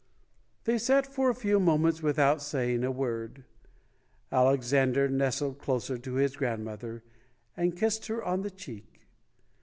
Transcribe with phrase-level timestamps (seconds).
[0.63, 3.43] They sat for a few moments without saying a word.
[4.31, 7.03] Alexander nestled closer to his grand mother
[7.55, 9.01] and kissed her on the cheek.